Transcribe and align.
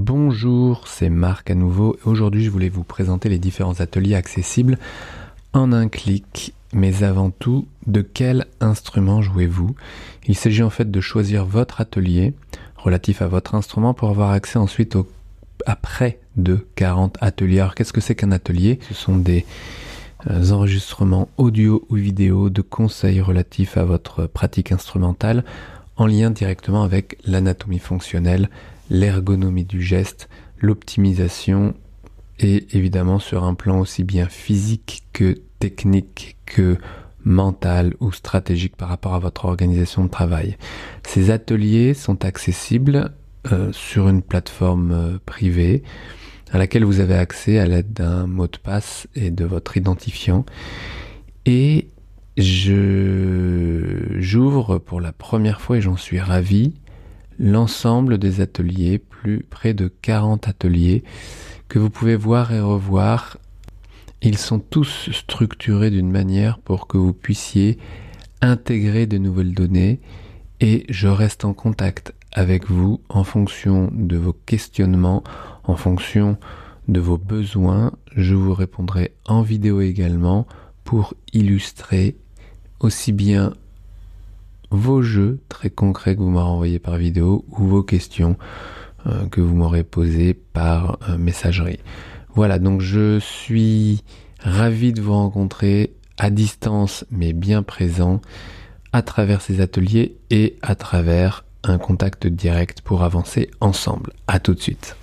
Bonjour, 0.00 0.86
c'est 0.86 1.08
Marc 1.08 1.50
à 1.50 1.56
nouveau. 1.56 1.96
Aujourd'hui, 2.04 2.44
je 2.44 2.50
voulais 2.50 2.68
vous 2.68 2.84
présenter 2.84 3.28
les 3.28 3.40
différents 3.40 3.80
ateliers 3.80 4.14
accessibles 4.14 4.78
en 5.52 5.72
un 5.72 5.88
clic. 5.88 6.54
Mais 6.72 7.02
avant 7.02 7.30
tout, 7.30 7.66
de 7.88 8.00
quel 8.00 8.46
instrument 8.60 9.22
jouez-vous? 9.22 9.74
Il 10.28 10.36
s'agit 10.36 10.62
en 10.62 10.70
fait 10.70 10.88
de 10.88 11.00
choisir 11.00 11.44
votre 11.44 11.80
atelier 11.80 12.32
relatif 12.76 13.22
à 13.22 13.26
votre 13.26 13.56
instrument 13.56 13.92
pour 13.92 14.10
avoir 14.10 14.30
accès 14.30 14.60
ensuite 14.60 14.94
au, 14.94 15.08
à 15.66 15.74
près 15.74 16.20
de 16.36 16.64
40 16.76 17.18
ateliers. 17.20 17.58
Alors 17.58 17.74
qu'est-ce 17.74 17.92
que 17.92 18.00
c'est 18.00 18.14
qu'un 18.14 18.30
atelier? 18.30 18.78
Ce 18.88 18.94
sont 18.94 19.16
des 19.16 19.46
euh, 20.30 20.52
enregistrements 20.52 21.28
audio 21.38 21.84
ou 21.88 21.96
vidéo 21.96 22.50
de 22.50 22.62
conseils 22.62 23.20
relatifs 23.20 23.76
à 23.76 23.82
votre 23.82 24.28
pratique 24.28 24.70
instrumentale 24.70 25.42
en 25.96 26.06
lien 26.06 26.30
directement 26.30 26.84
avec 26.84 27.18
l'anatomie 27.26 27.80
fonctionnelle, 27.80 28.48
l'ergonomie 28.90 29.64
du 29.64 29.82
geste, 29.82 30.28
l'optimisation 30.58 31.74
et 32.38 32.66
évidemment 32.76 33.18
sur 33.18 33.44
un 33.44 33.54
plan 33.54 33.80
aussi 33.80 34.04
bien 34.04 34.28
physique 34.28 35.04
que 35.12 35.36
technique 35.58 36.36
que 36.46 36.76
mental 37.24 37.94
ou 38.00 38.12
stratégique 38.12 38.76
par 38.76 38.88
rapport 38.88 39.14
à 39.14 39.18
votre 39.18 39.44
organisation 39.44 40.04
de 40.04 40.08
travail. 40.08 40.56
Ces 41.04 41.30
ateliers 41.30 41.94
sont 41.94 42.24
accessibles 42.24 43.12
euh, 43.52 43.72
sur 43.72 44.08
une 44.08 44.22
plateforme 44.22 44.92
euh, 44.92 45.18
privée 45.24 45.82
à 46.50 46.58
laquelle 46.58 46.84
vous 46.84 47.00
avez 47.00 47.14
accès 47.14 47.58
à 47.58 47.66
l'aide 47.66 47.92
d'un 47.92 48.26
mot 48.26 48.46
de 48.46 48.56
passe 48.56 49.06
et 49.14 49.30
de 49.30 49.44
votre 49.44 49.76
identifiant. 49.76 50.46
Et 51.44 51.88
je 52.36 54.16
j'ouvre 54.18 54.78
pour 54.78 55.00
la 55.00 55.12
première 55.12 55.60
fois 55.60 55.78
et 55.78 55.80
j'en 55.80 55.96
suis 55.96 56.20
ravi 56.20 56.74
l'ensemble 57.38 58.18
des 58.18 58.40
ateliers, 58.40 58.98
plus 58.98 59.42
près 59.42 59.74
de 59.74 59.88
40 60.02 60.48
ateliers 60.48 61.04
que 61.68 61.78
vous 61.78 61.90
pouvez 61.90 62.16
voir 62.16 62.52
et 62.52 62.60
revoir. 62.60 63.38
Ils 64.22 64.38
sont 64.38 64.58
tous 64.58 65.10
structurés 65.12 65.90
d'une 65.90 66.10
manière 66.10 66.58
pour 66.58 66.86
que 66.86 66.98
vous 66.98 67.12
puissiez 67.12 67.78
intégrer 68.40 69.06
de 69.06 69.18
nouvelles 69.18 69.54
données 69.54 70.00
et 70.60 70.84
je 70.88 71.08
reste 71.08 71.44
en 71.44 71.54
contact 71.54 72.14
avec 72.32 72.68
vous 72.68 73.00
en 73.08 73.24
fonction 73.24 73.90
de 73.92 74.16
vos 74.16 74.32
questionnements, 74.32 75.22
en 75.64 75.76
fonction 75.76 76.36
de 76.88 77.00
vos 77.00 77.18
besoins. 77.18 77.92
Je 78.16 78.34
vous 78.34 78.54
répondrai 78.54 79.12
en 79.26 79.42
vidéo 79.42 79.80
également 79.80 80.46
pour 80.84 81.14
illustrer 81.32 82.16
aussi 82.80 83.12
bien 83.12 83.52
vos 84.70 85.02
jeux 85.02 85.40
très 85.48 85.70
concrets 85.70 86.14
que 86.14 86.20
vous 86.20 86.30
m'aurez 86.30 86.50
envoyés 86.50 86.78
par 86.78 86.96
vidéo 86.96 87.44
ou 87.50 87.64
vos 87.64 87.82
questions 87.82 88.36
euh, 89.06 89.26
que 89.26 89.40
vous 89.40 89.54
m'aurez 89.54 89.84
posées 89.84 90.34
par 90.34 90.98
euh, 91.08 91.16
messagerie. 91.16 91.80
Voilà, 92.34 92.58
donc 92.58 92.80
je 92.80 93.18
suis 93.18 94.02
ravi 94.40 94.92
de 94.92 95.00
vous 95.00 95.14
rencontrer 95.14 95.94
à 96.18 96.30
distance 96.30 97.04
mais 97.10 97.32
bien 97.32 97.62
présent 97.62 98.20
à 98.92 99.02
travers 99.02 99.40
ces 99.40 99.60
ateliers 99.60 100.16
et 100.30 100.56
à 100.62 100.74
travers 100.74 101.44
un 101.64 101.78
contact 101.78 102.26
direct 102.26 102.82
pour 102.82 103.02
avancer 103.02 103.50
ensemble. 103.60 104.12
À 104.26 104.38
tout 104.40 104.54
de 104.54 104.60
suite. 104.60 104.98